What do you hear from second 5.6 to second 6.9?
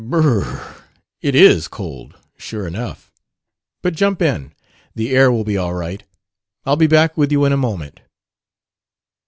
right. I'll be